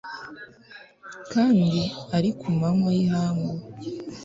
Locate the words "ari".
2.17-2.29